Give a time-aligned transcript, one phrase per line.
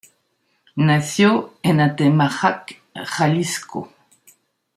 [0.77, 3.93] Nació en Atemajac, Jalisco.